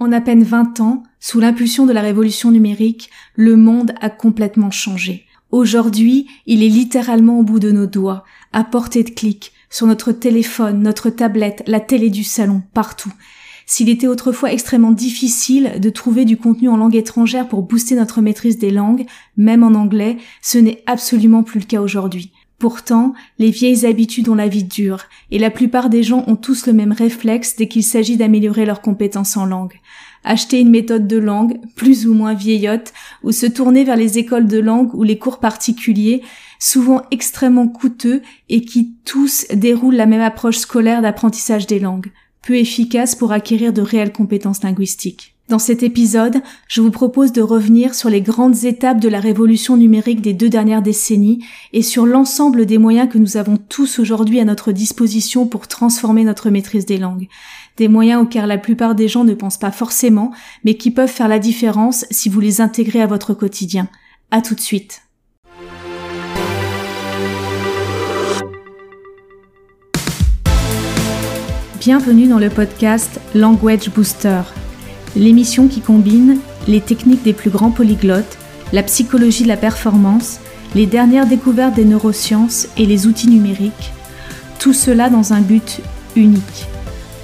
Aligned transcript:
En 0.00 0.12
à 0.12 0.20
peine 0.20 0.44
20 0.44 0.78
ans, 0.78 1.02
sous 1.18 1.40
l'impulsion 1.40 1.84
de 1.84 1.92
la 1.92 2.02
révolution 2.02 2.52
numérique, 2.52 3.10
le 3.34 3.56
monde 3.56 3.94
a 4.00 4.10
complètement 4.10 4.70
changé. 4.70 5.26
Aujourd'hui, 5.50 6.28
il 6.46 6.62
est 6.62 6.68
littéralement 6.68 7.40
au 7.40 7.42
bout 7.42 7.58
de 7.58 7.72
nos 7.72 7.86
doigts, 7.86 8.22
à 8.52 8.62
portée 8.62 9.02
de 9.02 9.10
clic, 9.10 9.52
sur 9.70 9.88
notre 9.88 10.12
téléphone, 10.12 10.82
notre 10.82 11.10
tablette, 11.10 11.64
la 11.66 11.80
télé 11.80 12.10
du 12.10 12.22
salon, 12.22 12.62
partout. 12.74 13.12
S'il 13.66 13.88
était 13.88 14.06
autrefois 14.06 14.52
extrêmement 14.52 14.92
difficile 14.92 15.80
de 15.80 15.90
trouver 15.90 16.24
du 16.24 16.36
contenu 16.36 16.68
en 16.68 16.76
langue 16.76 16.94
étrangère 16.94 17.48
pour 17.48 17.62
booster 17.62 17.96
notre 17.96 18.20
maîtrise 18.20 18.56
des 18.56 18.70
langues, 18.70 19.04
même 19.36 19.64
en 19.64 19.74
anglais, 19.74 20.16
ce 20.42 20.58
n'est 20.58 20.84
absolument 20.86 21.42
plus 21.42 21.58
le 21.58 21.66
cas 21.66 21.80
aujourd'hui. 21.80 22.30
Pourtant, 22.58 23.14
les 23.38 23.50
vieilles 23.50 23.86
habitudes 23.86 24.28
ont 24.28 24.34
la 24.34 24.48
vie 24.48 24.64
dure, 24.64 25.04
et 25.30 25.38
la 25.38 25.50
plupart 25.50 25.88
des 25.88 26.02
gens 26.02 26.24
ont 26.26 26.34
tous 26.34 26.66
le 26.66 26.72
même 26.72 26.90
réflexe 26.90 27.54
dès 27.54 27.68
qu'il 27.68 27.84
s'agit 27.84 28.16
d'améliorer 28.16 28.66
leurs 28.66 28.82
compétences 28.82 29.36
en 29.36 29.46
langue. 29.46 29.74
Acheter 30.24 30.58
une 30.58 30.70
méthode 30.70 31.06
de 31.06 31.18
langue, 31.18 31.60
plus 31.76 32.08
ou 32.08 32.14
moins 32.14 32.34
vieillotte, 32.34 32.92
ou 33.22 33.30
se 33.30 33.46
tourner 33.46 33.84
vers 33.84 33.94
les 33.94 34.18
écoles 34.18 34.48
de 34.48 34.58
langue 34.58 34.92
ou 34.94 35.04
les 35.04 35.18
cours 35.18 35.38
particuliers, 35.38 36.22
souvent 36.58 37.02
extrêmement 37.12 37.68
coûteux 37.68 38.22
et 38.48 38.62
qui 38.62 38.96
tous 39.04 39.46
déroulent 39.54 39.94
la 39.94 40.06
même 40.06 40.20
approche 40.20 40.58
scolaire 40.58 41.00
d'apprentissage 41.00 41.68
des 41.68 41.78
langues, 41.78 42.10
peu 42.42 42.56
efficace 42.56 43.14
pour 43.14 43.30
acquérir 43.30 43.72
de 43.72 43.82
réelles 43.82 44.12
compétences 44.12 44.64
linguistiques. 44.64 45.37
Dans 45.48 45.58
cet 45.58 45.82
épisode, 45.82 46.42
je 46.68 46.82
vous 46.82 46.90
propose 46.90 47.32
de 47.32 47.40
revenir 47.40 47.94
sur 47.94 48.10
les 48.10 48.20
grandes 48.20 48.64
étapes 48.64 49.00
de 49.00 49.08
la 49.08 49.18
révolution 49.18 49.78
numérique 49.78 50.20
des 50.20 50.34
deux 50.34 50.50
dernières 50.50 50.82
décennies 50.82 51.42
et 51.72 51.80
sur 51.80 52.04
l'ensemble 52.04 52.66
des 52.66 52.76
moyens 52.76 53.10
que 53.10 53.16
nous 53.16 53.38
avons 53.38 53.56
tous 53.56 53.98
aujourd'hui 53.98 54.40
à 54.40 54.44
notre 54.44 54.72
disposition 54.72 55.46
pour 55.46 55.66
transformer 55.66 56.22
notre 56.22 56.50
maîtrise 56.50 56.84
des 56.84 56.98
langues. 56.98 57.28
Des 57.78 57.88
moyens 57.88 58.22
auxquels 58.24 58.44
la 58.44 58.58
plupart 58.58 58.94
des 58.94 59.08
gens 59.08 59.24
ne 59.24 59.32
pensent 59.32 59.56
pas 59.56 59.70
forcément, 59.70 60.32
mais 60.64 60.74
qui 60.74 60.90
peuvent 60.90 61.08
faire 61.08 61.28
la 61.28 61.38
différence 61.38 62.04
si 62.10 62.28
vous 62.28 62.40
les 62.40 62.60
intégrez 62.60 63.00
à 63.00 63.06
votre 63.06 63.32
quotidien. 63.32 63.88
À 64.30 64.42
tout 64.42 64.54
de 64.54 64.60
suite. 64.60 65.00
Bienvenue 71.80 72.28
dans 72.28 72.38
le 72.38 72.50
podcast 72.50 73.18
Language 73.34 73.88
Booster 73.88 74.42
l'émission 75.18 75.66
qui 75.66 75.80
combine 75.80 76.38
les 76.68 76.80
techniques 76.80 77.24
des 77.24 77.32
plus 77.32 77.50
grands 77.50 77.72
polyglottes, 77.72 78.38
la 78.72 78.82
psychologie 78.82 79.42
de 79.42 79.48
la 79.48 79.56
performance, 79.56 80.38
les 80.74 80.86
dernières 80.86 81.26
découvertes 81.26 81.74
des 81.74 81.84
neurosciences 81.84 82.68
et 82.76 82.86
les 82.86 83.06
outils 83.06 83.28
numériques, 83.28 83.92
tout 84.58 84.72
cela 84.72 85.10
dans 85.10 85.32
un 85.32 85.40
but 85.40 85.80
unique, 86.14 86.66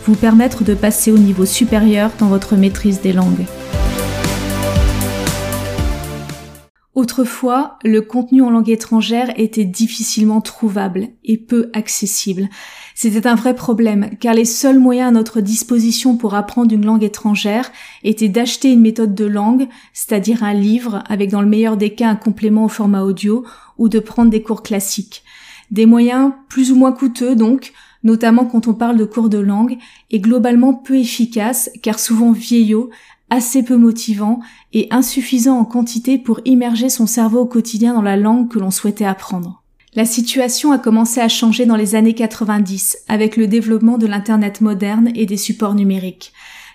vous 0.06 0.14
permettre 0.14 0.64
de 0.64 0.74
passer 0.74 1.12
au 1.12 1.18
niveau 1.18 1.44
supérieur 1.46 2.10
dans 2.18 2.26
votre 2.26 2.56
maîtrise 2.56 3.00
des 3.00 3.12
langues. 3.12 3.46
Autrefois, 6.94 7.76
le 7.82 8.02
contenu 8.02 8.40
en 8.40 8.50
langue 8.50 8.70
étrangère 8.70 9.32
était 9.36 9.64
difficilement 9.64 10.40
trouvable 10.40 11.08
et 11.24 11.38
peu 11.38 11.68
accessible. 11.72 12.48
C'était 12.94 13.26
un 13.26 13.34
vrai 13.34 13.56
problème, 13.56 14.10
car 14.20 14.32
les 14.32 14.44
seuls 14.44 14.78
moyens 14.78 15.08
à 15.08 15.10
notre 15.10 15.40
disposition 15.40 16.16
pour 16.16 16.34
apprendre 16.34 16.72
une 16.72 16.86
langue 16.86 17.02
étrangère 17.02 17.72
étaient 18.04 18.28
d'acheter 18.28 18.72
une 18.72 18.80
méthode 18.80 19.16
de 19.16 19.24
langue, 19.24 19.66
c'est-à-dire 19.92 20.44
un 20.44 20.54
livre 20.54 21.02
avec 21.08 21.30
dans 21.30 21.42
le 21.42 21.48
meilleur 21.48 21.76
des 21.76 21.90
cas 21.90 22.10
un 22.10 22.16
complément 22.16 22.66
au 22.66 22.68
format 22.68 23.02
audio, 23.02 23.44
ou 23.76 23.88
de 23.88 23.98
prendre 23.98 24.30
des 24.30 24.42
cours 24.42 24.62
classiques. 24.62 25.24
Des 25.72 25.86
moyens 25.86 26.30
plus 26.48 26.70
ou 26.70 26.76
moins 26.76 26.92
coûteux 26.92 27.34
donc, 27.34 27.72
notamment 28.04 28.44
quand 28.44 28.68
on 28.68 28.74
parle 28.74 28.98
de 28.98 29.04
cours 29.04 29.28
de 29.30 29.38
langue, 29.38 29.78
et 30.12 30.20
globalement 30.20 30.74
peu 30.74 30.96
efficaces, 30.96 31.70
car 31.82 31.98
souvent 31.98 32.30
vieillots, 32.30 32.90
assez 33.30 33.62
peu 33.62 33.76
motivant 33.76 34.40
et 34.72 34.88
insuffisant 34.90 35.58
en 35.58 35.64
quantité 35.64 36.18
pour 36.18 36.40
immerger 36.44 36.88
son 36.88 37.06
cerveau 37.06 37.40
au 37.40 37.46
quotidien 37.46 37.94
dans 37.94 38.02
la 38.02 38.16
langue 38.16 38.48
que 38.48 38.58
l'on 38.58 38.70
souhaitait 38.70 39.04
apprendre. 39.04 39.62
La 39.94 40.04
situation 40.04 40.72
a 40.72 40.78
commencé 40.78 41.20
à 41.20 41.28
changer 41.28 41.66
dans 41.66 41.76
les 41.76 41.94
années 41.94 42.14
90 42.14 42.98
avec 43.06 43.36
le 43.36 43.46
développement 43.46 43.96
de 43.96 44.06
l'Internet 44.06 44.60
moderne 44.60 45.10
et 45.14 45.24
des 45.24 45.36
supports 45.36 45.74
numériques. 45.74 46.32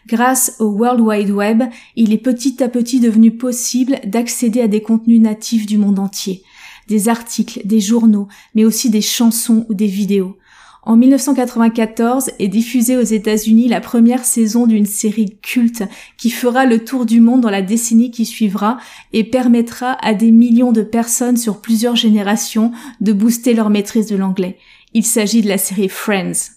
Grâce 0.07 0.55
au 0.59 0.67
World 0.67 1.01
Wide 1.01 1.29
Web, 1.29 1.63
il 1.95 2.13
est 2.13 2.17
petit 2.17 2.63
à 2.63 2.69
petit 2.69 3.01
devenu 3.01 3.31
possible 3.31 3.99
d'accéder 4.05 4.61
à 4.61 4.67
des 4.67 4.81
contenus 4.81 5.19
natifs 5.19 5.65
du 5.65 5.77
monde 5.77 5.99
entier. 5.99 6.43
Des 6.87 7.09
articles, 7.09 7.61
des 7.65 7.81
journaux, 7.81 8.27
mais 8.55 8.65
aussi 8.65 8.89
des 8.89 9.01
chansons 9.01 9.65
ou 9.69 9.73
des 9.73 9.85
vidéos. 9.85 10.37
En 10.81 10.95
1994 10.95 12.31
est 12.39 12.47
diffusée 12.47 12.95
aux 12.95 13.01
États-Unis 13.01 13.67
la 13.67 13.81
première 13.81 14.23
saison 14.23 14.65
d'une 14.65 14.85
série 14.85 15.37
culte 15.41 15.83
qui 16.17 16.29
fera 16.29 16.65
le 16.65 16.85
tour 16.85 17.05
du 17.05 17.19
monde 17.19 17.41
dans 17.41 17.49
la 17.49 17.61
décennie 17.61 18.11
qui 18.11 18.25
suivra 18.25 18.77
et 19.11 19.25
permettra 19.25 19.97
à 20.01 20.13
des 20.13 20.31
millions 20.31 20.71
de 20.71 20.81
personnes 20.81 21.37
sur 21.37 21.59
plusieurs 21.59 21.97
générations 21.97 22.71
de 23.01 23.11
booster 23.11 23.53
leur 23.53 23.69
maîtrise 23.69 24.07
de 24.07 24.15
l'anglais. 24.15 24.57
Il 24.93 25.05
s'agit 25.05 25.41
de 25.41 25.49
la 25.49 25.57
série 25.57 25.89
Friends. 25.89 26.55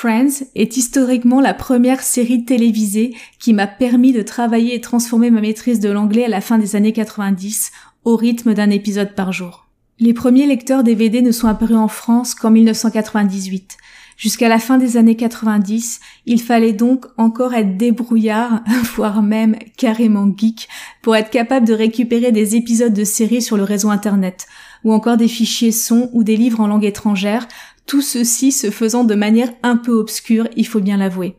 Friends 0.00 0.44
est 0.54 0.76
historiquement 0.76 1.40
la 1.40 1.54
première 1.54 2.02
série 2.02 2.44
télévisée 2.44 3.16
qui 3.40 3.52
m'a 3.52 3.66
permis 3.66 4.12
de 4.12 4.22
travailler 4.22 4.76
et 4.76 4.80
transformer 4.80 5.28
ma 5.28 5.40
maîtrise 5.40 5.80
de 5.80 5.88
l'anglais 5.88 6.24
à 6.24 6.28
la 6.28 6.40
fin 6.40 6.56
des 6.56 6.76
années 6.76 6.92
90 6.92 7.72
au 8.08 8.16
rythme 8.16 8.54
d'un 8.54 8.70
épisode 8.70 9.14
par 9.14 9.34
jour. 9.34 9.66
Les 9.98 10.14
premiers 10.14 10.46
lecteurs 10.46 10.82
DVD 10.82 11.20
ne 11.20 11.30
sont 11.30 11.46
apparus 11.46 11.76
en 11.76 11.88
France 11.88 12.34
qu'en 12.34 12.50
1998. 12.50 13.76
Jusqu'à 14.16 14.48
la 14.48 14.58
fin 14.58 14.78
des 14.78 14.96
années 14.96 15.14
90, 15.14 16.00
il 16.24 16.40
fallait 16.40 16.72
donc 16.72 17.04
encore 17.18 17.52
être 17.52 17.76
débrouillard, 17.76 18.62
voire 18.94 19.22
même 19.22 19.56
carrément 19.76 20.26
geek, 20.34 20.70
pour 21.02 21.16
être 21.16 21.28
capable 21.28 21.66
de 21.66 21.74
récupérer 21.74 22.32
des 22.32 22.56
épisodes 22.56 22.94
de 22.94 23.04
séries 23.04 23.42
sur 23.42 23.58
le 23.58 23.64
réseau 23.64 23.90
internet, 23.90 24.46
ou 24.84 24.94
encore 24.94 25.18
des 25.18 25.28
fichiers 25.28 25.70
sons 25.70 26.08
ou 26.14 26.24
des 26.24 26.38
livres 26.38 26.60
en 26.60 26.66
langue 26.66 26.86
étrangère, 26.86 27.46
tout 27.84 28.00
ceci 28.00 28.52
se 28.52 28.70
faisant 28.70 29.04
de 29.04 29.14
manière 29.14 29.52
un 29.62 29.76
peu 29.76 29.92
obscure, 29.92 30.48
il 30.56 30.66
faut 30.66 30.80
bien 30.80 30.96
l'avouer. 30.96 31.36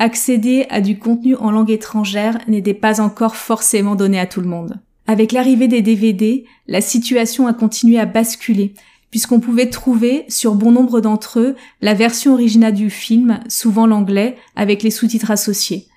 Accéder 0.00 0.66
à 0.70 0.80
du 0.80 0.98
contenu 0.98 1.36
en 1.36 1.52
langue 1.52 1.70
étrangère 1.70 2.38
n'était 2.48 2.74
pas 2.74 3.00
encore 3.00 3.36
forcément 3.36 3.94
donné 3.94 4.18
à 4.18 4.26
tout 4.26 4.40
le 4.40 4.48
monde. 4.48 4.80
Avec 5.10 5.32
l'arrivée 5.32 5.66
des 5.66 5.82
DVD, 5.82 6.44
la 6.68 6.80
situation 6.80 7.48
a 7.48 7.52
continué 7.52 7.98
à 7.98 8.06
basculer, 8.06 8.74
puisqu'on 9.10 9.40
pouvait 9.40 9.68
trouver, 9.68 10.24
sur 10.28 10.54
bon 10.54 10.70
nombre 10.70 11.00
d'entre 11.00 11.40
eux, 11.40 11.56
la 11.80 11.94
version 11.94 12.32
originale 12.32 12.74
du 12.74 12.90
film, 12.90 13.40
souvent 13.48 13.88
l'anglais, 13.88 14.36
avec 14.54 14.84
les 14.84 14.92
sous-titres 14.92 15.32
associés. 15.32 15.88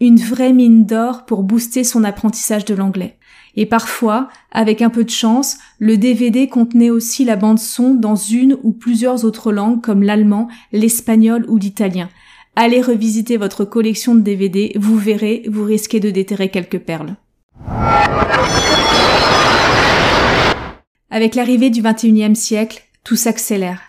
Une 0.00 0.18
vraie 0.18 0.52
mine 0.52 0.84
d'or 0.84 1.26
pour 1.26 1.44
booster 1.44 1.84
son 1.84 2.02
apprentissage 2.02 2.64
de 2.64 2.74
l'anglais. 2.74 3.18
Et 3.54 3.66
parfois, 3.66 4.30
avec 4.50 4.82
un 4.82 4.90
peu 4.90 5.04
de 5.04 5.10
chance, 5.10 5.58
le 5.78 5.96
DVD 5.96 6.48
contenait 6.48 6.90
aussi 6.90 7.24
la 7.24 7.36
bande 7.36 7.60
son 7.60 7.94
dans 7.94 8.16
une 8.16 8.58
ou 8.64 8.72
plusieurs 8.72 9.24
autres 9.24 9.52
langues 9.52 9.80
comme 9.80 10.02
l'allemand, 10.02 10.48
l'espagnol 10.72 11.46
ou 11.48 11.56
l'italien. 11.56 12.08
Allez 12.56 12.82
revisiter 12.82 13.36
votre 13.36 13.64
collection 13.64 14.16
de 14.16 14.22
DVD, 14.22 14.72
vous 14.74 14.98
verrez, 14.98 15.44
vous 15.48 15.62
risquez 15.62 16.00
de 16.00 16.10
déterrer 16.10 16.48
quelques 16.48 16.80
perles. 16.80 17.14
Avec 21.10 21.34
l'arrivée 21.34 21.70
du 21.70 21.82
XXIe 21.82 22.36
siècle, 22.36 22.82
tout 23.04 23.16
s'accélère. 23.16 23.80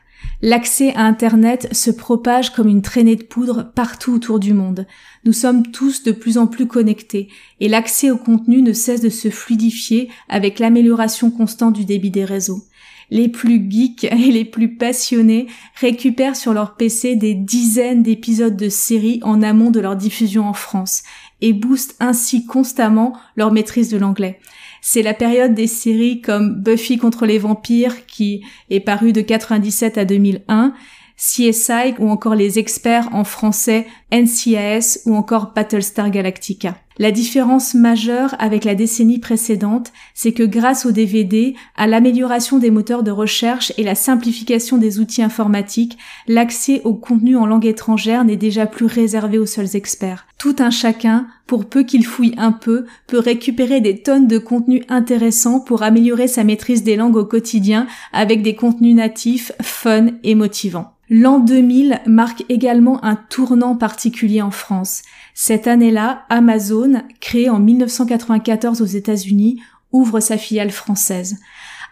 L'accès 0.41 0.93
à 0.93 1.01
Internet 1.01 1.67
se 1.73 1.89
propage 1.89 2.51
comme 2.51 2.67
une 2.67 2.83
traînée 2.83 3.15
de 3.15 3.23
poudre 3.23 3.71
partout 3.73 4.13
autour 4.13 4.39
du 4.39 4.53
monde. 4.53 4.85
Nous 5.25 5.33
sommes 5.33 5.65
tous 5.71 6.03
de 6.03 6.11
plus 6.11 6.37
en 6.37 6.45
plus 6.45 6.67
connectés 6.67 7.27
et 7.59 7.67
l'accès 7.67 8.11
au 8.11 8.17
contenu 8.17 8.61
ne 8.61 8.71
cesse 8.71 9.01
de 9.01 9.09
se 9.09 9.29
fluidifier 9.29 10.09
avec 10.29 10.59
l'amélioration 10.59 11.31
constante 11.31 11.73
du 11.73 11.85
débit 11.85 12.11
des 12.11 12.23
réseaux. 12.23 12.61
Les 13.09 13.29
plus 13.29 13.65
geeks 13.69 14.03
et 14.11 14.31
les 14.31 14.45
plus 14.45 14.75
passionnés 14.75 15.47
récupèrent 15.75 16.35
sur 16.35 16.53
leur 16.53 16.75
PC 16.75 17.15
des 17.15 17.33
dizaines 17.33 18.03
d'épisodes 18.03 18.57
de 18.57 18.69
séries 18.69 19.19
en 19.23 19.41
amont 19.41 19.71
de 19.71 19.79
leur 19.79 19.95
diffusion 19.95 20.47
en 20.47 20.53
France 20.53 21.03
et 21.41 21.53
boostent 21.53 21.95
ainsi 21.99 22.45
constamment 22.45 23.13
leur 23.35 23.51
maîtrise 23.51 23.89
de 23.89 23.97
l'anglais. 23.97 24.39
C'est 24.81 25.01
la 25.01 25.13
période 25.13 25.53
des 25.53 25.67
séries 25.67 26.21
comme 26.21 26.55
Buffy 26.61 26.97
contre 26.97 27.25
les 27.25 27.39
vampires 27.39 28.05
qui 28.05 28.43
est 28.69 28.79
parue 28.79 29.13
de 29.13 29.21
97 29.21 29.97
à 29.97 30.05
2001, 30.05 30.73
CSI 31.17 31.95
ou 31.99 32.09
encore 32.09 32.35
les 32.35 32.59
experts 32.59 33.09
en 33.11 33.23
français 33.23 33.87
NCIS 34.11 35.01
ou 35.05 35.15
encore 35.15 35.53
Battlestar 35.53 36.11
Galactica. 36.11 36.77
La 36.99 37.11
différence 37.11 37.75
majeure 37.75 38.33
avec 38.39 38.63
la 38.63 38.73
décennie 38.73 39.19
précédente, 39.19 39.93
c'est 40.15 40.31
que 40.31 40.41
grâce 40.41 40.87
au 40.87 40.91
DVD, 40.91 41.53
à 41.75 41.85
l'amélioration 41.85 42.57
des 42.57 42.71
moteurs 42.71 43.03
de 43.03 43.11
recherche 43.11 43.71
et 43.77 43.83
la 43.83 43.93
simplification 43.93 44.77
des 44.77 44.99
outils 44.99 45.21
informatiques, 45.21 45.99
l'accès 46.27 46.81
au 46.85 46.95
contenu 46.95 47.37
en 47.37 47.45
langue 47.45 47.67
étrangère 47.67 48.25
n'est 48.25 48.35
déjà 48.35 48.65
plus 48.65 48.87
réservé 48.87 49.37
aux 49.37 49.45
seuls 49.45 49.75
experts. 49.75 50.25
Tout 50.39 50.55
un 50.57 50.71
chacun, 50.71 51.27
pour 51.45 51.65
peu 51.65 51.83
qu'il 51.83 52.03
fouille 52.03 52.33
un 52.37 52.51
peu, 52.51 52.85
peut 53.05 53.19
récupérer 53.19 53.79
des 53.79 54.01
tonnes 54.01 54.27
de 54.27 54.39
contenus 54.39 54.83
intéressants 54.89 55.59
pour 55.59 55.83
améliorer 55.83 56.27
sa 56.27 56.43
maîtrise 56.43 56.83
des 56.83 56.95
langues 56.95 57.17
au 57.17 57.25
quotidien 57.25 57.85
avec 58.11 58.41
des 58.41 58.55
contenus 58.55 58.95
natifs, 58.95 59.51
fun 59.61 60.07
et 60.23 60.33
motivants. 60.33 60.97
L'an 61.09 61.39
2000 61.39 62.01
marque 62.05 62.43
également 62.49 63.03
un 63.05 63.15
tournant 63.15 63.77
particulier 63.77 64.41
en 64.41 64.51
France. 64.51 65.03
Cette 65.33 65.65
année-là, 65.65 66.25
Amazon, 66.29 66.86
créée 67.19 67.49
en 67.49 67.59
1994 67.59 68.81
aux 68.81 68.85
États-Unis, 68.85 69.61
ouvre 69.91 70.19
sa 70.19 70.37
filiale 70.37 70.71
française. 70.71 71.37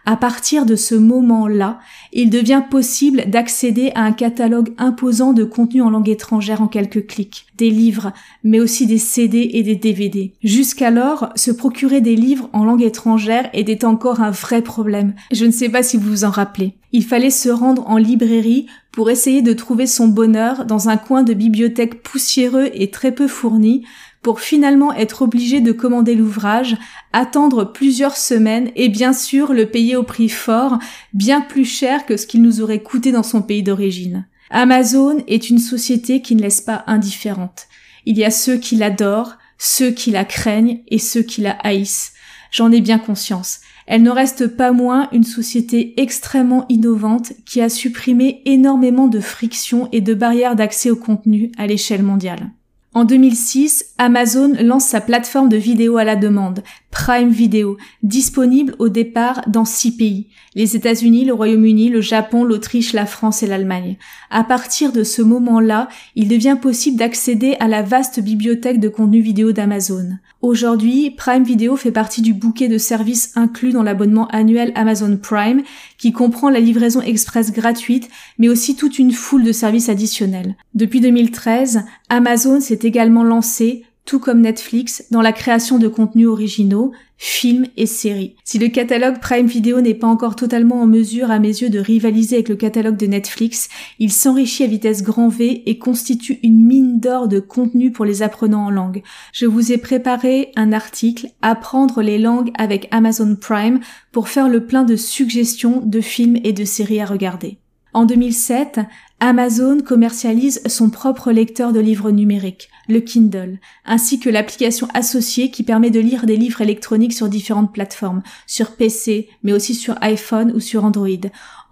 À 0.08 0.16
partir 0.16 0.66
de 0.66 0.76
ce 0.76 0.94
moment-là, 0.94 1.80
il 2.12 2.30
devient 2.30 2.62
possible 2.70 3.24
d'accéder 3.26 3.90
à 3.96 4.02
un 4.02 4.12
catalogue 4.12 4.72
imposant 4.78 5.32
de 5.32 5.42
contenus 5.42 5.82
en 5.82 5.90
langue 5.90 6.08
étrangère 6.08 6.62
en 6.62 6.68
quelques 6.68 7.08
clics. 7.08 7.46
Des 7.58 7.70
livres, 7.70 8.12
mais 8.44 8.60
aussi 8.60 8.86
des 8.86 8.98
CD 8.98 9.50
et 9.54 9.64
des 9.64 9.74
DVD. 9.74 10.32
Jusqu'alors, 10.44 11.30
se 11.34 11.50
procurer 11.50 12.00
des 12.00 12.14
livres 12.14 12.48
en 12.52 12.64
langue 12.64 12.82
étrangère 12.82 13.50
était 13.52 13.84
encore 13.84 14.20
un 14.20 14.30
vrai 14.30 14.62
problème. 14.62 15.14
Je 15.32 15.44
ne 15.44 15.50
sais 15.50 15.68
pas 15.68 15.82
si 15.82 15.96
vous 15.96 16.08
vous 16.08 16.24
en 16.24 16.30
rappelez. 16.30 16.74
Il 16.92 17.02
fallait 17.02 17.30
se 17.30 17.48
rendre 17.48 17.84
en 17.88 17.96
librairie 17.96 18.66
pour 18.92 19.10
essayer 19.10 19.42
de 19.42 19.54
trouver 19.54 19.88
son 19.88 20.06
bonheur 20.06 20.66
dans 20.66 20.88
un 20.88 20.96
coin 20.96 21.24
de 21.24 21.34
bibliothèque 21.34 22.04
poussiéreux 22.04 22.70
et 22.74 22.92
très 22.92 23.10
peu 23.10 23.26
fourni, 23.26 23.84
pour 24.26 24.40
finalement 24.40 24.92
être 24.92 25.22
obligé 25.22 25.60
de 25.60 25.70
commander 25.70 26.16
l'ouvrage, 26.16 26.76
attendre 27.12 27.62
plusieurs 27.62 28.16
semaines 28.16 28.72
et 28.74 28.88
bien 28.88 29.12
sûr 29.12 29.52
le 29.52 29.66
payer 29.66 29.94
au 29.94 30.02
prix 30.02 30.28
fort, 30.28 30.80
bien 31.12 31.40
plus 31.40 31.64
cher 31.64 32.04
que 32.06 32.16
ce 32.16 32.26
qu'il 32.26 32.42
nous 32.42 32.60
aurait 32.60 32.82
coûté 32.82 33.12
dans 33.12 33.22
son 33.22 33.40
pays 33.40 33.62
d'origine. 33.62 34.26
Amazon 34.50 35.18
est 35.28 35.48
une 35.48 35.60
société 35.60 36.22
qui 36.22 36.34
ne 36.34 36.42
laisse 36.42 36.60
pas 36.60 36.82
indifférente. 36.88 37.68
Il 38.04 38.18
y 38.18 38.24
a 38.24 38.32
ceux 38.32 38.56
qui 38.56 38.74
l'adorent, 38.74 39.36
ceux 39.58 39.92
qui 39.92 40.10
la 40.10 40.24
craignent 40.24 40.80
et 40.88 40.98
ceux 40.98 41.22
qui 41.22 41.40
la 41.40 41.52
haïssent. 41.62 42.12
J'en 42.50 42.72
ai 42.72 42.80
bien 42.80 42.98
conscience. 42.98 43.60
Elle 43.86 44.02
ne 44.02 44.10
reste 44.10 44.48
pas 44.48 44.72
moins 44.72 45.08
une 45.12 45.22
société 45.22 45.94
extrêmement 46.02 46.66
innovante 46.68 47.32
qui 47.44 47.60
a 47.60 47.68
supprimé 47.68 48.42
énormément 48.44 49.06
de 49.06 49.20
frictions 49.20 49.88
et 49.92 50.00
de 50.00 50.14
barrières 50.14 50.56
d'accès 50.56 50.90
au 50.90 50.96
contenu 50.96 51.52
à 51.58 51.68
l'échelle 51.68 52.02
mondiale. 52.02 52.50
En 52.96 53.04
2006, 53.04 53.92
Amazon 53.98 54.54
lance 54.58 54.86
sa 54.86 55.02
plateforme 55.02 55.50
de 55.50 55.58
vidéo 55.58 55.98
à 55.98 56.04
la 56.04 56.16
demande, 56.16 56.62
Prime 56.90 57.28
Video, 57.28 57.76
disponible 58.02 58.74
au 58.78 58.88
départ 58.88 59.42
dans 59.48 59.66
six 59.66 59.94
pays 59.94 60.28
les 60.56 60.74
États-Unis, 60.74 61.26
le 61.26 61.34
Royaume-Uni, 61.34 61.90
le 61.90 62.00
Japon, 62.00 62.42
l'Autriche, 62.42 62.94
la 62.94 63.04
France 63.04 63.42
et 63.42 63.46
l'Allemagne. 63.46 63.98
À 64.30 64.42
partir 64.42 64.90
de 64.90 65.04
ce 65.04 65.20
moment-là, 65.20 65.88
il 66.14 66.28
devient 66.28 66.56
possible 66.60 66.96
d'accéder 66.96 67.56
à 67.60 67.68
la 67.68 67.82
vaste 67.82 68.20
bibliothèque 68.20 68.80
de 68.80 68.88
contenu 68.88 69.20
vidéo 69.20 69.52
d'Amazon. 69.52 70.12
Aujourd'hui, 70.40 71.10
Prime 71.10 71.44
Video 71.44 71.76
fait 71.76 71.92
partie 71.92 72.22
du 72.22 72.32
bouquet 72.32 72.68
de 72.68 72.78
services 72.78 73.32
inclus 73.36 73.72
dans 73.72 73.82
l'abonnement 73.82 74.28
annuel 74.28 74.72
Amazon 74.76 75.18
Prime, 75.18 75.62
qui 75.98 76.12
comprend 76.12 76.48
la 76.48 76.60
livraison 76.60 77.02
express 77.02 77.52
gratuite, 77.52 78.08
mais 78.38 78.48
aussi 78.48 78.76
toute 78.76 78.98
une 78.98 79.12
foule 79.12 79.44
de 79.44 79.52
services 79.52 79.90
additionnels. 79.90 80.56
Depuis 80.74 81.00
2013, 81.00 81.84
Amazon 82.08 82.60
s'est 82.60 82.85
également 82.86 83.24
lancé 83.24 83.84
tout 84.06 84.20
comme 84.20 84.40
Netflix, 84.40 85.04
dans 85.10 85.20
la 85.20 85.32
création 85.32 85.78
de 85.78 85.88
contenus 85.88 86.28
originaux, 86.28 86.92
films 87.18 87.66
et 87.76 87.86
séries. 87.86 88.36
Si 88.44 88.58
le 88.58 88.68
catalogue 88.68 89.18
Prime 89.20 89.46
Video 89.46 89.80
n'est 89.80 89.94
pas 89.94 90.06
encore 90.06 90.36
totalement 90.36 90.80
en 90.80 90.86
mesure 90.86 91.30
à 91.30 91.40
mes 91.40 91.48
yeux 91.48 91.70
de 91.70 91.80
rivaliser 91.80 92.36
avec 92.36 92.48
le 92.48 92.56
catalogue 92.56 92.96
de 92.96 93.06
Netflix, 93.06 93.68
il 93.98 94.12
s'enrichit 94.12 94.64
à 94.64 94.68
vitesse 94.68 95.02
grand 95.02 95.28
V 95.28 95.62
et 95.66 95.78
constitue 95.78 96.38
une 96.44 96.64
mine 96.64 97.00
d'or 97.00 97.26
de 97.26 97.40
contenu 97.40 97.90
pour 97.90 98.04
les 98.04 98.22
apprenants 98.22 98.66
en 98.66 98.70
langue. 98.70 99.02
Je 99.32 99.46
vous 99.46 99.72
ai 99.72 99.78
préparé 99.78 100.52
un 100.56 100.72
article 100.72 101.28
Apprendre 101.42 102.00
les 102.00 102.18
langues 102.18 102.52
avec 102.56 102.88
Amazon 102.92 103.34
Prime 103.34 103.80
pour 104.12 104.28
faire 104.28 104.48
le 104.48 104.66
plein 104.66 104.84
de 104.84 104.96
suggestions 104.96 105.82
de 105.84 106.00
films 106.00 106.38
et 106.44 106.52
de 106.52 106.64
séries 106.64 107.00
à 107.00 107.06
regarder. 107.06 107.58
En 107.96 108.04
2007, 108.04 108.80
Amazon 109.20 109.78
commercialise 109.80 110.60
son 110.66 110.90
propre 110.90 111.32
lecteur 111.32 111.72
de 111.72 111.80
livres 111.80 112.10
numériques, 112.10 112.68
le 112.90 113.00
Kindle, 113.00 113.58
ainsi 113.86 114.20
que 114.20 114.28
l'application 114.28 114.86
associée 114.92 115.50
qui 115.50 115.62
permet 115.62 115.88
de 115.88 115.98
lire 115.98 116.26
des 116.26 116.36
livres 116.36 116.60
électroniques 116.60 117.14
sur 117.14 117.30
différentes 117.30 117.72
plateformes, 117.72 118.22
sur 118.46 118.72
PC, 118.72 119.30
mais 119.42 119.54
aussi 119.54 119.74
sur 119.74 119.94
iPhone 120.02 120.52
ou 120.54 120.60
sur 120.60 120.84
Android. 120.84 121.08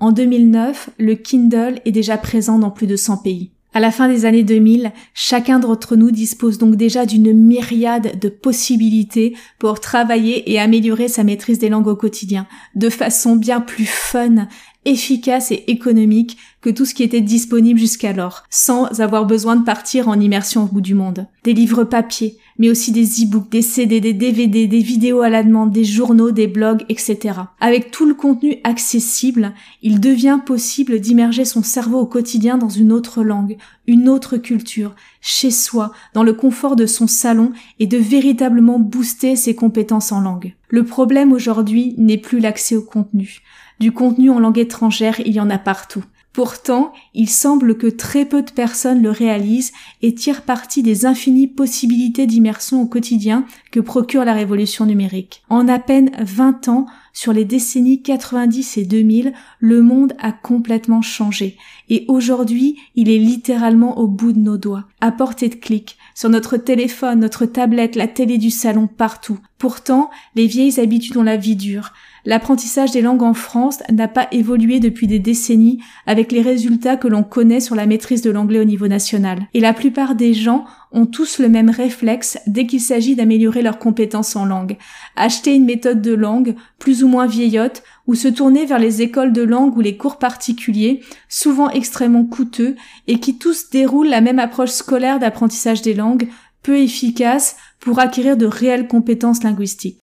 En 0.00 0.12
2009, 0.12 0.88
le 0.96 1.14
Kindle 1.14 1.82
est 1.84 1.92
déjà 1.92 2.16
présent 2.16 2.58
dans 2.58 2.70
plus 2.70 2.86
de 2.86 2.96
100 2.96 3.18
pays. 3.18 3.50
À 3.76 3.80
la 3.80 3.90
fin 3.90 4.08
des 4.08 4.24
années 4.24 4.44
2000, 4.44 4.92
chacun 5.14 5.58
d'entre 5.58 5.96
nous 5.96 6.12
dispose 6.12 6.58
donc 6.58 6.76
déjà 6.76 7.06
d'une 7.06 7.32
myriade 7.32 8.20
de 8.20 8.28
possibilités 8.28 9.36
pour 9.58 9.80
travailler 9.80 10.50
et 10.52 10.60
améliorer 10.60 11.08
sa 11.08 11.24
maîtrise 11.24 11.58
des 11.58 11.68
langues 11.68 11.88
au 11.88 11.96
quotidien, 11.96 12.46
de 12.76 12.88
façon 12.88 13.34
bien 13.34 13.60
plus 13.60 13.84
fun 13.84 14.46
efficace 14.84 15.50
et 15.50 15.64
économique 15.70 16.36
que 16.60 16.70
tout 16.70 16.86
ce 16.86 16.94
qui 16.94 17.02
était 17.02 17.20
disponible 17.20 17.78
jusqu'alors, 17.78 18.44
sans 18.48 19.00
avoir 19.00 19.26
besoin 19.26 19.56
de 19.56 19.64
partir 19.64 20.08
en 20.08 20.18
immersion 20.18 20.64
au 20.64 20.66
bout 20.66 20.80
du 20.80 20.94
monde. 20.94 21.26
Des 21.44 21.52
livres 21.52 21.84
papier, 21.84 22.38
mais 22.58 22.70
aussi 22.70 22.92
des 22.92 23.22
e-books, 23.22 23.50
des 23.50 23.62
CD, 23.62 24.00
des 24.00 24.14
DVD, 24.14 24.66
des 24.66 24.80
vidéos 24.80 25.20
à 25.20 25.28
la 25.28 25.42
demande, 25.42 25.72
des 25.72 25.84
journaux, 25.84 26.30
des 26.30 26.46
blogs, 26.46 26.84
etc. 26.88 27.40
Avec 27.60 27.90
tout 27.90 28.06
le 28.06 28.14
contenu 28.14 28.56
accessible, 28.64 29.52
il 29.82 30.00
devient 30.00 30.38
possible 30.44 31.00
d'immerger 31.00 31.44
son 31.44 31.62
cerveau 31.62 31.98
au 31.98 32.06
quotidien 32.06 32.56
dans 32.56 32.70
une 32.70 32.92
autre 32.92 33.22
langue, 33.22 33.56
une 33.86 34.08
autre 34.08 34.38
culture, 34.38 34.94
chez 35.20 35.50
soi, 35.50 35.92
dans 36.14 36.22
le 36.22 36.32
confort 36.32 36.76
de 36.76 36.86
son 36.86 37.06
salon 37.06 37.52
et 37.78 37.86
de 37.86 37.98
véritablement 37.98 38.78
booster 38.78 39.36
ses 39.36 39.54
compétences 39.54 40.12
en 40.12 40.20
langue. 40.20 40.54
Le 40.68 40.84
problème 40.84 41.32
aujourd'hui 41.32 41.94
n'est 41.98 42.18
plus 42.18 42.40
l'accès 42.40 42.76
au 42.76 42.82
contenu. 42.82 43.42
Du 43.80 43.92
contenu 43.92 44.30
en 44.30 44.38
langue 44.38 44.58
étrangère, 44.58 45.20
il 45.20 45.32
y 45.32 45.40
en 45.40 45.50
a 45.50 45.58
partout. 45.58 46.04
Pourtant, 46.34 46.92
il 47.14 47.30
semble 47.30 47.78
que 47.78 47.86
très 47.86 48.24
peu 48.24 48.42
de 48.42 48.50
personnes 48.50 49.00
le 49.00 49.10
réalisent 49.10 49.72
et 50.02 50.16
tirent 50.16 50.42
parti 50.42 50.82
des 50.82 51.06
infinies 51.06 51.46
possibilités 51.46 52.26
d'immersion 52.26 52.82
au 52.82 52.86
quotidien 52.86 53.46
que 53.70 53.78
procure 53.78 54.24
la 54.24 54.32
révolution 54.32 54.84
numérique. 54.84 55.44
En 55.48 55.68
à 55.68 55.78
peine 55.78 56.10
20 56.18 56.66
ans, 56.66 56.86
sur 57.12 57.32
les 57.32 57.44
décennies 57.44 58.02
90 58.02 58.78
et 58.78 58.84
2000, 58.84 59.32
le 59.60 59.82
monde 59.82 60.14
a 60.18 60.32
complètement 60.32 61.02
changé. 61.02 61.56
Et 61.88 62.04
aujourd'hui, 62.08 62.78
il 62.96 63.08
est 63.08 63.18
littéralement 63.18 63.98
au 63.98 64.08
bout 64.08 64.32
de 64.32 64.40
nos 64.40 64.56
doigts, 64.56 64.88
à 65.00 65.12
portée 65.12 65.48
de 65.48 65.54
clic, 65.54 65.96
sur 66.16 66.30
notre 66.30 66.56
téléphone, 66.56 67.20
notre 67.20 67.46
tablette, 67.46 67.94
la 67.94 68.08
télé 68.08 68.38
du 68.38 68.50
salon, 68.50 68.88
partout. 68.88 69.38
Pourtant, 69.58 70.10
les 70.34 70.48
vieilles 70.48 70.80
habitudes 70.80 71.16
ont 71.16 71.22
la 71.22 71.36
vie 71.36 71.54
dure. 71.54 71.92
L'apprentissage 72.26 72.90
des 72.90 73.02
langues 73.02 73.22
en 73.22 73.34
France 73.34 73.82
n'a 73.92 74.08
pas 74.08 74.28
évolué 74.32 74.80
depuis 74.80 75.06
des 75.06 75.18
décennies 75.18 75.80
avec 76.06 76.32
les 76.32 76.40
résultats 76.40 76.96
que 76.96 77.06
l'on 77.06 77.22
connaît 77.22 77.60
sur 77.60 77.74
la 77.74 77.84
maîtrise 77.84 78.22
de 78.22 78.30
l'anglais 78.30 78.60
au 78.60 78.64
niveau 78.64 78.88
national. 78.88 79.46
Et 79.52 79.60
la 79.60 79.74
plupart 79.74 80.14
des 80.14 80.32
gens 80.32 80.64
ont 80.90 81.04
tous 81.04 81.38
le 81.38 81.50
même 81.50 81.68
réflexe 81.68 82.38
dès 82.46 82.66
qu'il 82.66 82.80
s'agit 82.80 83.14
d'améliorer 83.14 83.60
leurs 83.60 83.78
compétences 83.78 84.36
en 84.36 84.46
langue. 84.46 84.78
Acheter 85.16 85.54
une 85.54 85.66
méthode 85.66 86.00
de 86.00 86.14
langue, 86.14 86.54
plus 86.78 87.04
ou 87.04 87.08
moins 87.08 87.26
vieillotte, 87.26 87.82
ou 88.06 88.14
se 88.14 88.28
tourner 88.28 88.64
vers 88.64 88.78
les 88.78 89.02
écoles 89.02 89.32
de 89.32 89.42
langue 89.42 89.76
ou 89.76 89.80
les 89.82 89.98
cours 89.98 90.18
particuliers, 90.18 91.00
souvent 91.28 91.68
extrêmement 91.68 92.24
coûteux, 92.24 92.76
et 93.06 93.20
qui 93.20 93.36
tous 93.36 93.68
déroulent 93.70 94.08
la 94.08 94.22
même 94.22 94.38
approche 94.38 94.70
scolaire 94.70 95.18
d'apprentissage 95.18 95.82
des 95.82 95.94
langues, 95.94 96.28
peu 96.62 96.78
efficace 96.78 97.56
pour 97.80 97.98
acquérir 97.98 98.38
de 98.38 98.46
réelles 98.46 98.88
compétences 98.88 99.42
linguistiques. 99.42 100.00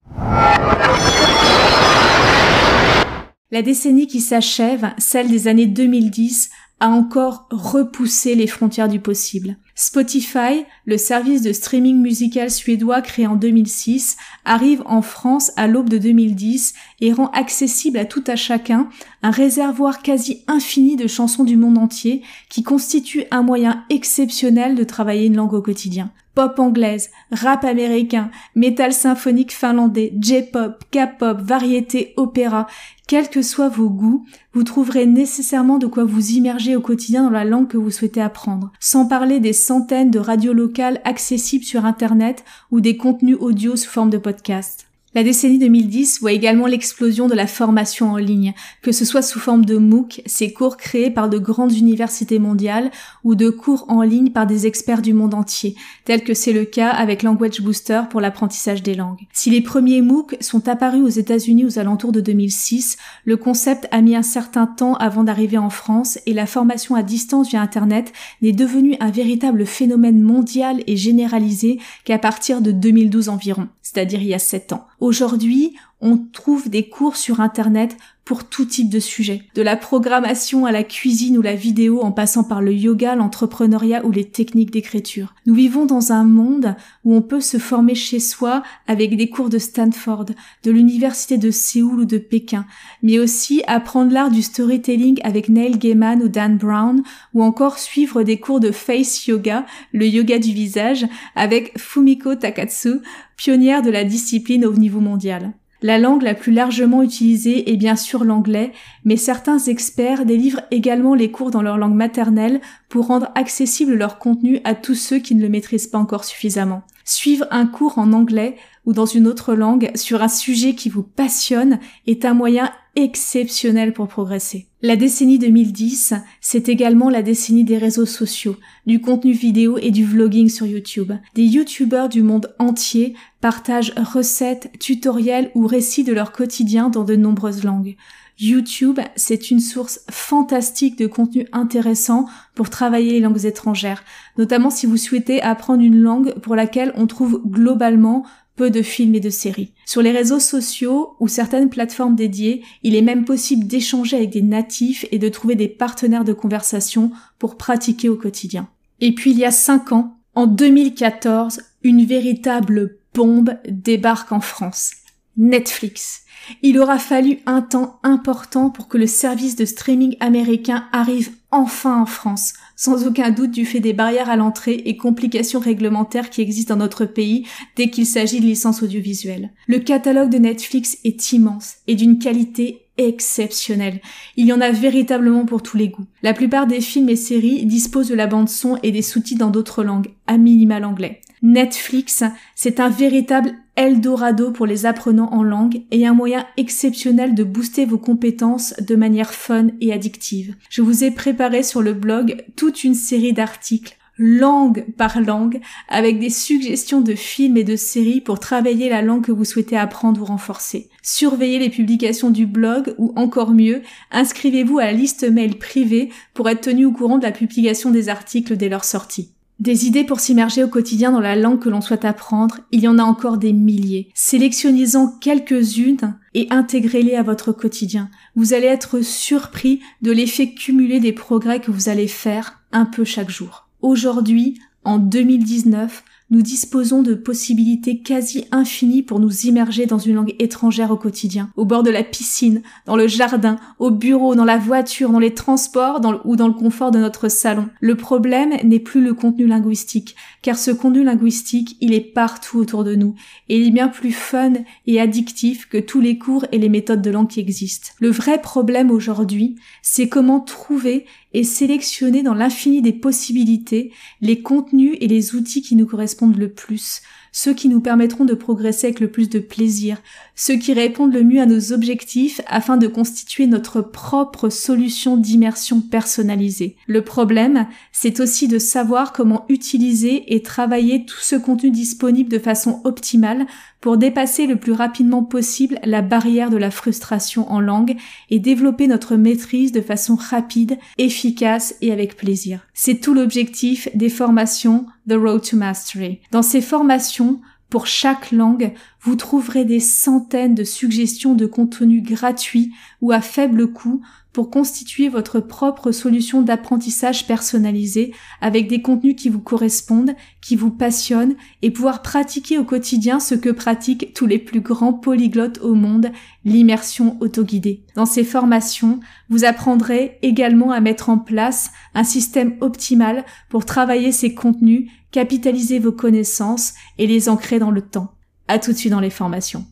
La 3.49 3.61
décennie 3.61 4.07
qui 4.07 4.19
s'achève, 4.19 4.93
celle 4.97 5.29
des 5.29 5.47
années 5.47 5.67
2010, 5.67 6.49
a 6.79 6.89
encore 6.89 7.47
repoussé 7.49 8.35
les 8.35 8.47
frontières 8.47 8.89
du 8.89 8.99
possible. 8.99 9.57
Spotify, 9.73 10.65
le 10.87 10.97
service 10.97 11.41
de 11.41 11.51
streaming 11.51 12.01
musical 12.01 12.49
suédois 12.49 13.01
créé 13.01 13.27
en 13.27 13.35
2006, 13.35 14.15
arrive 14.45 14.81
en 14.85 15.01
France 15.01 15.51
à 15.57 15.67
l'aube 15.67 15.89
de 15.89 15.97
2010 15.97 16.73
et 17.01 17.11
rend 17.11 17.29
accessible 17.31 17.99
à 17.99 18.05
tout 18.05 18.23
à 18.25 18.37
chacun 18.37 18.87
un 19.21 19.29
réservoir 19.29 20.01
quasi 20.01 20.43
infini 20.47 20.95
de 20.95 21.07
chansons 21.07 21.43
du 21.43 21.57
monde 21.57 21.77
entier 21.77 22.23
qui 22.49 22.63
constitue 22.63 23.25
un 23.31 23.43
moyen 23.43 23.83
exceptionnel 23.89 24.75
de 24.75 24.85
travailler 24.85 25.27
une 25.27 25.35
langue 25.35 25.53
au 25.53 25.61
quotidien 25.61 26.09
pop 26.37 26.59
anglaise, 26.59 27.09
rap 27.31 27.65
américain, 27.65 28.29
métal 28.53 28.93
symphonique 28.93 29.51
finlandais, 29.51 30.13
J-pop, 30.21 30.83
K-pop, 30.91 31.41
variété, 31.41 32.13
opéra, 32.15 32.67
quels 33.07 33.29
que 33.29 33.41
soient 33.41 33.69
vos 33.69 33.89
goûts, 33.89 34.23
vous 34.53 34.63
trouverez 34.63 35.07
nécessairement 35.07 35.79
de 35.79 35.87
quoi 35.87 36.03
vous 36.03 36.33
immerger 36.33 36.75
au 36.75 36.81
quotidien 36.81 37.23
dans 37.23 37.31
la 37.31 37.43
langue 37.43 37.67
que 37.67 37.77
vous 37.77 37.89
souhaitez 37.89 38.21
apprendre. 38.21 38.71
Sans 38.79 39.07
parler 39.07 39.39
des 39.39 39.51
centaines 39.51 40.11
de 40.11 40.19
radios 40.19 40.53
locales 40.53 40.76
locales 40.77 41.01
accessibles 41.05 41.65
sur 41.65 41.85
Internet 41.85 42.43
ou 42.69 42.81
des 42.81 42.97
contenus 42.97 43.37
audio 43.39 43.75
sous 43.75 43.89
forme 43.89 44.11
de 44.11 44.19
podcast. 44.19 44.86
La 45.17 45.23
décennie 45.23 45.57
2010 45.57 46.19
voit 46.19 46.31
également 46.31 46.67
l'explosion 46.67 47.27
de 47.27 47.33
la 47.33 47.47
formation 47.47 48.11
en 48.11 48.17
ligne, 48.17 48.53
que 48.83 48.91
ce 48.91 49.03
soit 49.03 49.23
sous 49.23 49.39
forme 49.39 49.65
de 49.65 49.79
MOOC, 49.79 50.21
ces 50.27 50.53
cours 50.53 50.77
créés 50.77 51.09
par 51.09 51.27
de 51.27 51.39
grandes 51.39 51.73
universités 51.73 52.37
mondiales, 52.37 52.91
ou 53.23 53.33
de 53.33 53.49
cours 53.49 53.85
en 53.87 54.03
ligne 54.03 54.29
par 54.29 54.45
des 54.45 54.67
experts 54.67 55.01
du 55.01 55.15
monde 55.15 55.33
entier, 55.33 55.73
tel 56.05 56.23
que 56.23 56.35
c'est 56.35 56.53
le 56.53 56.65
cas 56.65 56.91
avec 56.91 57.23
Language 57.23 57.61
Booster 57.61 58.03
pour 58.11 58.21
l'apprentissage 58.21 58.83
des 58.83 58.93
langues. 58.93 59.25
Si 59.33 59.49
les 59.49 59.61
premiers 59.61 60.03
MOOC 60.03 60.37
sont 60.39 60.67
apparus 60.67 61.01
aux 61.01 61.19
États-Unis 61.19 61.65
aux 61.65 61.79
alentours 61.79 62.11
de 62.11 62.21
2006, 62.21 62.97
le 63.25 63.37
concept 63.37 63.87
a 63.89 64.01
mis 64.01 64.15
un 64.15 64.21
certain 64.21 64.67
temps 64.67 64.93
avant 64.97 65.23
d'arriver 65.23 65.57
en 65.57 65.71
France 65.71 66.19
et 66.27 66.33
la 66.33 66.45
formation 66.45 66.93
à 66.93 67.01
distance 67.01 67.49
via 67.49 67.59
Internet 67.63 68.13
n'est 68.43 68.51
devenue 68.51 68.95
un 68.99 69.09
véritable 69.09 69.65
phénomène 69.65 70.21
mondial 70.21 70.83
et 70.85 70.95
généralisé 70.95 71.79
qu'à 72.05 72.19
partir 72.19 72.61
de 72.61 72.69
2012 72.69 73.29
environ, 73.29 73.67
c'est-à-dire 73.81 74.21
il 74.21 74.27
y 74.27 74.35
a 74.35 74.39
7 74.39 74.73
ans. 74.73 74.85
Aujourd'hui, 75.07 75.79
on 76.01 76.17
trouve 76.17 76.69
des 76.69 76.89
cours 76.89 77.15
sur 77.15 77.39
Internet 77.39 77.97
pour 78.23 78.43
tout 78.43 78.65
type 78.65 78.89
de 78.89 78.99
sujet. 78.99 79.43
De 79.55 79.61
la 79.61 79.77
programmation 79.77 80.65
à 80.65 80.73
la 80.73 80.83
cuisine 80.83 81.37
ou 81.37 81.41
la 81.41 81.55
vidéo 81.55 82.01
en 82.01 82.11
passant 82.11 82.43
par 82.43 82.61
le 82.61 82.73
yoga, 82.73 83.15
l'entrepreneuriat 83.15 84.05
ou 84.05 84.11
les 84.11 84.25
techniques 84.25 84.69
d'écriture. 84.69 85.33
Nous 85.45 85.55
vivons 85.55 85.85
dans 85.85 86.11
un 86.11 86.25
monde 86.25 86.75
où 87.05 87.15
on 87.15 87.21
peut 87.21 87.39
se 87.39 87.57
former 87.57 87.95
chez 87.95 88.19
soi 88.19 88.63
avec 88.85 89.15
des 89.15 89.29
cours 89.29 89.47
de 89.47 89.57
Stanford, 89.57 90.25
de 90.63 90.71
l'université 90.71 91.37
de 91.37 91.51
Séoul 91.51 92.01
ou 92.01 92.05
de 92.05 92.17
Pékin, 92.17 92.65
mais 93.01 93.17
aussi 93.17 93.63
apprendre 93.65 94.11
l'art 94.11 94.29
du 94.29 94.41
storytelling 94.41 95.21
avec 95.23 95.47
Neil 95.47 95.77
Gaiman 95.77 96.21
ou 96.21 96.27
Dan 96.27 96.57
Brown, 96.57 97.03
ou 97.33 97.41
encore 97.41 97.79
suivre 97.79 98.23
des 98.23 98.41
cours 98.41 98.59
de 98.59 98.71
face 98.71 99.25
yoga, 99.25 99.65
le 99.93 100.05
yoga 100.05 100.37
du 100.37 100.51
visage, 100.51 101.07
avec 101.35 101.79
Fumiko 101.79 102.35
Takatsu, 102.35 102.99
pionnière 103.37 103.81
de 103.81 103.89
la 103.89 104.03
discipline 104.03 104.65
au 104.65 104.73
niveau 104.73 104.99
mondial. 104.99 105.53
La 105.83 105.99
langue 105.99 106.23
la 106.23 106.33
plus 106.33 106.51
largement 106.51 107.03
utilisée 107.03 107.71
est 107.71 107.77
bien 107.77 107.95
sûr 107.95 108.23
l'anglais, 108.23 108.71
mais 109.05 109.15
certains 109.15 109.59
experts 109.59 110.25
délivrent 110.25 110.63
également 110.71 111.13
les 111.13 111.29
cours 111.29 111.51
dans 111.51 111.61
leur 111.61 111.77
langue 111.77 111.93
maternelle 111.93 112.61
pour 112.89 113.07
rendre 113.07 113.29
accessible 113.35 113.93
leur 113.93 114.17
contenu 114.17 114.59
à 114.63 114.73
tous 114.73 114.95
ceux 114.95 115.19
qui 115.19 115.35
ne 115.35 115.41
le 115.41 115.49
maîtrisent 115.49 115.87
pas 115.87 115.99
encore 115.99 116.25
suffisamment. 116.25 116.81
Suivre 117.05 117.45
un 117.51 117.67
cours 117.67 117.99
en 117.99 118.11
anglais 118.11 118.55
ou 118.85 118.93
dans 118.93 119.05
une 119.05 119.27
autre 119.27 119.53
langue 119.53 119.91
sur 119.95 120.23
un 120.23 120.27
sujet 120.27 120.73
qui 120.73 120.89
vous 120.89 121.03
passionne 121.03 121.79
est 122.07 122.25
un 122.25 122.33
moyen 122.33 122.71
exceptionnel 122.97 123.93
pour 123.93 124.07
progresser. 124.07 124.67
La 124.81 124.95
décennie 124.95 125.37
2010, 125.37 126.15
c'est 126.41 126.67
également 126.67 127.11
la 127.11 127.21
décennie 127.21 127.63
des 127.63 127.77
réseaux 127.77 128.07
sociaux, 128.07 128.57
du 128.87 128.99
contenu 128.99 129.33
vidéo 129.33 129.77
et 129.77 129.91
du 129.91 130.03
vlogging 130.03 130.49
sur 130.49 130.65
YouTube. 130.65 131.13
Des 131.35 131.43
YouTubeurs 131.43 132.09
du 132.09 132.23
monde 132.23 132.55
entier 132.57 133.15
partagent 133.39 133.93
recettes, 133.95 134.71
tutoriels 134.79 135.51
ou 135.53 135.67
récits 135.67 136.03
de 136.03 136.13
leur 136.13 136.31
quotidien 136.31 136.89
dans 136.89 137.03
de 137.03 137.15
nombreuses 137.15 137.63
langues. 137.63 137.95
YouTube, 138.39 138.99
c'est 139.15 139.51
une 139.51 139.59
source 139.59 140.01
fantastique 140.09 140.97
de 140.97 141.07
contenu 141.07 141.47
intéressant 141.51 142.25
pour 142.55 142.71
travailler 142.71 143.11
les 143.11 143.19
langues 143.19 143.45
étrangères, 143.45 144.03
notamment 144.39 144.69
si 144.71 144.87
vous 144.87 144.97
souhaitez 144.97 145.41
apprendre 145.41 145.83
une 145.83 145.99
langue 145.99 146.33
pour 146.39 146.55
laquelle 146.55 146.93
on 146.95 147.07
trouve 147.07 147.41
globalement 147.45 148.25
peu 148.57 148.69
de 148.69 148.81
films 148.81 149.15
et 149.15 149.21
de 149.21 149.29
séries. 149.29 149.71
Sur 149.85 150.01
les 150.01 150.11
réseaux 150.11 150.41
sociaux 150.41 151.15
ou 151.21 151.29
certaines 151.29 151.69
plateformes 151.69 152.15
dédiées, 152.15 152.63
il 152.83 152.95
est 152.95 153.01
même 153.01 153.23
possible 153.23 153.65
d'échanger 153.65 154.17
avec 154.17 154.31
des 154.31 154.41
natifs 154.41 155.05
et 155.11 155.19
de 155.19 155.29
trouver 155.29 155.55
des 155.55 155.69
partenaires 155.69 156.25
de 156.25 156.33
conversation 156.33 157.11
pour 157.39 157.55
pratiquer 157.55 158.09
au 158.09 158.17
quotidien. 158.17 158.67
Et 158.99 159.13
puis 159.13 159.31
il 159.31 159.37
y 159.37 159.45
a 159.45 159.51
cinq 159.51 159.93
ans, 159.93 160.17
en 160.35 160.47
2014, 160.47 161.61
une 161.83 162.03
véritable 162.03 162.97
bombe 163.13 163.55
débarque 163.69 164.31
en 164.31 164.41
France. 164.41 164.91
Netflix. 165.37 166.23
Il 166.61 166.79
aura 166.79 166.97
fallu 166.97 167.39
un 167.45 167.61
temps 167.61 167.99
important 168.03 168.69
pour 168.69 168.87
que 168.87 168.97
le 168.97 169.07
service 169.07 169.55
de 169.55 169.65
streaming 169.65 170.15
américain 170.19 170.85
arrive 170.91 171.31
enfin 171.51 172.01
en 172.01 172.05
France, 172.05 172.53
sans 172.75 173.05
aucun 173.05 173.31
doute 173.31 173.51
du 173.51 173.65
fait 173.65 173.79
des 173.79 173.93
barrières 173.93 174.29
à 174.29 174.35
l'entrée 174.35 174.81
et 174.85 174.97
complications 174.97 175.59
réglementaires 175.59 176.29
qui 176.29 176.41
existent 176.41 176.75
dans 176.75 176.83
notre 176.83 177.05
pays 177.05 177.45
dès 177.75 177.89
qu'il 177.89 178.05
s'agit 178.05 178.39
de 178.39 178.45
licences 178.45 178.83
audiovisuelles. 178.83 179.51
Le 179.67 179.79
catalogue 179.79 180.29
de 180.29 180.37
Netflix 180.37 180.97
est 181.03 181.31
immense 181.31 181.75
et 181.87 181.95
d'une 181.95 182.19
qualité 182.19 182.81
exceptionnelle. 182.97 184.01
Il 184.35 184.47
y 184.47 184.53
en 184.53 184.61
a 184.61 184.71
véritablement 184.71 185.45
pour 185.45 185.61
tous 185.61 185.77
les 185.77 185.89
goûts. 185.89 186.07
La 186.23 186.33
plupart 186.33 186.67
des 186.67 186.81
films 186.81 187.09
et 187.09 187.15
séries 187.15 187.65
disposent 187.65 188.09
de 188.09 188.15
la 188.15 188.27
bande 188.27 188.49
son 188.49 188.77
et 188.83 188.91
des 188.91 189.01
sous-titres 189.03 189.39
dans 189.39 189.51
d'autres 189.51 189.83
langues, 189.83 190.09
à 190.25 190.37
minimal 190.37 190.83
anglais. 190.83 191.21
Netflix, 191.43 192.23
c'est 192.55 192.79
un 192.79 192.89
véritable 192.89 193.53
Eldorado 193.77 194.51
pour 194.51 194.65
les 194.65 194.87
apprenants 194.87 195.31
en 195.31 195.43
langue 195.43 195.83
et 195.91 196.07
un 196.07 196.13
moyen 196.13 196.45
exceptionnel 196.57 197.35
de 197.35 197.43
booster 197.43 197.85
vos 197.85 197.99
compétences 197.99 198.73
de 198.81 198.95
manière 198.95 199.33
fun 199.33 199.67
et 199.79 199.93
addictive. 199.93 200.55
Je 200.69 200.81
vous 200.81 201.03
ai 201.03 201.11
préparé 201.11 201.61
sur 201.61 201.83
le 201.83 201.93
blog 201.93 202.43
toute 202.55 202.83
une 202.83 202.95
série 202.95 203.33
d'articles 203.33 203.95
langue 204.17 204.85
par 204.97 205.21
langue, 205.21 205.61
avec 205.89 206.19
des 206.19 206.29
suggestions 206.29 207.01
de 207.01 207.13
films 207.13 207.57
et 207.57 207.63
de 207.63 207.75
séries 207.75 208.21
pour 208.21 208.39
travailler 208.39 208.89
la 208.89 209.01
langue 209.01 209.23
que 209.23 209.31
vous 209.31 209.45
souhaitez 209.45 209.77
apprendre 209.77 210.21
ou 210.21 210.25
renforcer. 210.25 210.89
Surveillez 211.03 211.59
les 211.59 211.69
publications 211.69 212.31
du 212.31 212.45
blog 212.45 212.95
ou 212.97 213.13
encore 213.15 213.51
mieux, 213.51 213.81
inscrivez-vous 214.11 214.79
à 214.79 214.85
la 214.85 214.93
liste 214.93 215.29
mail 215.29 215.57
privée 215.57 216.09
pour 216.33 216.49
être 216.49 216.61
tenu 216.61 216.85
au 216.85 216.91
courant 216.91 217.17
de 217.17 217.23
la 217.23 217.31
publication 217.31 217.91
des 217.91 218.09
articles 218.09 218.57
dès 218.57 218.69
leur 218.69 218.83
sortie. 218.83 219.29
Des 219.59 219.87
idées 219.87 220.03
pour 220.03 220.19
s'immerger 220.19 220.63
au 220.63 220.67
quotidien 220.67 221.11
dans 221.11 221.19
la 221.19 221.35
langue 221.35 221.59
que 221.59 221.69
l'on 221.69 221.81
souhaite 221.81 222.05
apprendre, 222.05 222.59
il 222.71 222.81
y 222.81 222.87
en 222.87 222.99
a 222.99 223.03
encore 223.03 223.39
des 223.39 223.53
milliers. 223.53 224.09
Sélectionnez-en 224.13 225.07
quelques-unes 225.19 226.15
et 226.35 226.47
intégrez-les 226.51 227.15
à 227.15 227.23
votre 227.23 227.51
quotidien. 227.51 228.11
Vous 228.35 228.53
allez 228.53 228.67
être 228.67 229.01
surpris 229.01 229.81
de 230.03 230.11
l'effet 230.11 230.53
cumulé 230.53 230.99
des 230.99 231.11
progrès 231.11 231.59
que 231.59 231.71
vous 231.71 231.89
allez 231.89 232.07
faire 232.07 232.61
un 232.71 232.85
peu 232.85 233.03
chaque 233.03 233.31
jour. 233.31 233.67
Aujourd'hui, 233.81 234.59
en 234.83 234.99
2019, 234.99 236.03
nous 236.29 236.41
disposons 236.41 237.01
de 237.01 237.13
possibilités 237.13 237.99
quasi 237.99 238.45
infinies 238.51 239.01
pour 239.01 239.19
nous 239.19 239.45
immerger 239.45 239.85
dans 239.85 239.97
une 239.97 240.15
langue 240.15 240.35
étrangère 240.39 240.91
au 240.91 240.97
quotidien, 240.97 241.49
au 241.55 241.65
bord 241.65 241.83
de 241.83 241.89
la 241.89 242.03
piscine, 242.03 242.61
dans 242.85 242.97
le 242.97 243.07
jardin, 243.07 243.57
au 243.79 243.91
bureau, 243.91 244.35
dans 244.35 244.45
la 244.45 244.57
voiture, 244.57 245.11
dans 245.11 245.19
les 245.19 245.33
transports 245.33 246.01
ou 246.25 246.35
dans 246.35 246.47
le 246.47 246.53
confort 246.53 246.91
de 246.91 246.99
notre 246.99 247.29
salon. 247.29 247.69
Le 247.79 247.95
problème 247.95 248.53
n'est 248.63 248.79
plus 248.79 249.01
le 249.01 249.13
contenu 249.13 249.47
linguistique, 249.47 250.15
car 250.41 250.57
ce 250.57 250.71
contenu 250.71 251.03
linguistique, 251.03 251.77
il 251.79 251.93
est 251.93 252.01
partout 252.01 252.59
autour 252.59 252.83
de 252.83 252.95
nous, 252.95 253.15
et 253.47 253.59
il 253.59 253.67
est 253.67 253.71
bien 253.71 253.87
plus 253.87 254.11
fun 254.11 254.53
et 254.85 254.99
addictif 254.99 255.67
que 255.69 255.77
tous 255.77 256.01
les 256.01 256.17
cours 256.17 256.45
et 256.51 256.57
les 256.57 256.69
méthodes 256.69 257.01
de 257.01 257.11
langue 257.11 257.29
qui 257.29 257.39
existent. 257.39 257.91
Le 257.99 258.09
vrai 258.09 258.41
problème 258.41 258.91
aujourd'hui, 258.91 259.55
c'est 259.81 260.09
comment 260.09 260.39
trouver 260.39 261.05
et 261.33 261.43
sélectionner 261.43 262.23
dans 262.23 262.33
l'infini 262.33 262.81
des 262.81 262.93
possibilités 262.93 263.91
les 264.21 264.41
contenus 264.41 264.97
et 264.99 265.07
les 265.07 265.35
outils 265.35 265.61
qui 265.61 265.75
nous 265.75 265.85
correspondent 265.85 266.37
le 266.37 266.49
plus, 266.49 267.01
ceux 267.31 267.53
qui 267.53 267.69
nous 267.69 267.81
permettront 267.81 268.25
de 268.25 268.33
progresser 268.33 268.87
avec 268.87 268.99
le 268.99 269.11
plus 269.11 269.29
de 269.29 269.39
plaisir, 269.39 270.01
ceux 270.35 270.55
qui 270.55 270.73
répondent 270.73 271.13
le 271.13 271.23
mieux 271.23 271.41
à 271.41 271.45
nos 271.45 271.71
objectifs 271.73 272.41
afin 272.47 272.77
de 272.77 272.87
constituer 272.87 273.45
notre 273.45 273.81
propre 273.81 274.49
solution 274.49 275.17
d'immersion 275.17 275.81
personnalisée. 275.81 276.77
Le 276.87 277.03
problème, 277.03 277.67
c'est 277.91 278.19
aussi 278.19 278.47
de 278.47 278.57
savoir 278.57 279.13
comment 279.13 279.45
utiliser 279.49 280.33
et 280.33 280.41
travailler 280.41 281.05
tout 281.05 281.19
ce 281.21 281.35
contenu 281.35 281.69
disponible 281.69 282.31
de 282.31 282.39
façon 282.39 282.81
optimale 282.85 283.45
pour 283.81 283.97
dépasser 283.97 284.47
le 284.47 284.55
plus 284.57 284.71
rapidement 284.71 285.23
possible 285.23 285.79
la 285.83 286.01
barrière 286.01 286.49
de 286.49 286.57
la 286.57 286.71
frustration 286.71 287.49
en 287.51 287.59
langue 287.59 287.95
et 288.29 288.39
développer 288.39 288.87
notre 288.87 289.15
maîtrise 289.15 289.71
de 289.71 289.81
façon 289.81 290.15
rapide, 290.15 290.77
efficace 290.97 291.75
et 291.81 291.91
avec 291.91 292.17
plaisir. 292.17 292.61
C'est 292.73 292.99
tout 292.99 293.13
l'objectif 293.13 293.87
des 293.95 294.09
formations 294.09 294.85
The 295.07 295.13
Road 295.13 295.43
to 295.43 295.57
Mastery. 295.57 296.21
Dans 296.31 296.41
ces 296.41 296.61
formations, 296.61 297.39
pour 297.69 297.85
chaque 297.85 298.31
langue, 298.31 298.73
vous 299.01 299.15
trouverez 299.15 299.65
des 299.65 299.81
centaines 299.81 300.55
de 300.55 300.63
suggestions 300.63 301.33
de 301.33 301.45
contenu 301.45 302.01
gratuits 302.01 302.73
ou 303.01 303.11
à 303.11 303.19
faible 303.19 303.71
coût 303.73 304.01
pour 304.37 304.51
constituer 304.51 305.09
votre 305.09 305.39
propre 305.39 305.91
solution 305.91 306.43
d'apprentissage 306.43 307.25
personnalisée 307.25 308.13
avec 308.39 308.67
des 308.67 308.83
contenus 308.83 309.15
qui 309.17 309.29
vous 309.29 309.39
correspondent, 309.39 310.15
qui 310.41 310.55
vous 310.55 310.69
passionnent 310.69 311.35
et 311.63 311.71
pouvoir 311.71 312.03
pratiquer 312.03 312.59
au 312.59 312.63
quotidien 312.63 313.19
ce 313.19 313.33
que 313.33 313.49
pratiquent 313.49 314.13
tous 314.13 314.27
les 314.27 314.37
plus 314.37 314.61
grands 314.61 314.93
polyglottes 314.93 315.57
au 315.63 315.73
monde, 315.73 316.11
l'immersion 316.45 317.17
autoguidée. 317.19 317.83
Dans 317.95 318.05
ces 318.05 318.23
formations, 318.23 318.99
vous 319.27 319.43
apprendrez 319.43 320.19
également 320.21 320.69
à 320.69 320.81
mettre 320.81 321.09
en 321.09 321.17
place 321.17 321.71
un 321.95 322.03
système 322.03 322.57
optimal 322.61 323.25
pour 323.49 323.65
travailler 323.65 324.11
ces 324.11 324.35
contenus, 324.35 324.91
capitaliser 325.09 325.79
vos 325.79 325.93
connaissances 325.93 326.75
et 326.99 327.07
les 327.07 327.27
ancrer 327.27 327.57
dans 327.57 327.71
le 327.71 327.81
temps. 327.81 328.13
À 328.47 328.59
tout 328.59 328.71
de 328.71 328.77
suite 328.77 328.91
dans 328.91 328.99
les 328.99 329.09
formations. 329.09 329.65